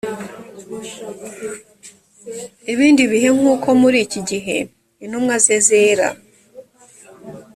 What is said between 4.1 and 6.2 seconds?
gihe intumwa ze zera